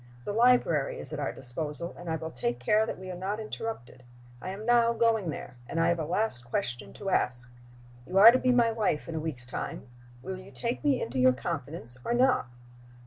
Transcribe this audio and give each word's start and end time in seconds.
The 0.25 0.33
library 0.33 0.97
is 0.97 1.13
at 1.13 1.19
our 1.19 1.31
disposal, 1.31 1.93
and 1.95 2.09
I 2.09 2.15
will 2.15 2.31
take 2.31 2.59
care 2.59 2.87
that 2.87 2.97
we 2.97 3.11
are 3.11 3.15
not 3.15 3.39
interrupted. 3.39 4.01
I 4.41 4.49
am 4.49 4.65
now 4.65 4.93
going 4.93 5.29
there, 5.29 5.57
and 5.67 5.79
I 5.79 5.89
have 5.89 5.99
a 5.99 6.05
last 6.05 6.43
question 6.43 6.91
to 6.93 7.11
ask. 7.11 7.51
You 8.07 8.17
are 8.17 8.31
to 8.31 8.39
be 8.39 8.51
my 8.51 8.71
wife 8.71 9.07
in 9.07 9.13
a 9.13 9.19
week's 9.19 9.45
time: 9.45 9.87
will 10.23 10.39
you 10.39 10.49
take 10.49 10.83
me 10.83 10.99
into 11.03 11.19
your 11.19 11.33
confidence 11.33 11.99
or 12.03 12.15
not?" 12.15 12.47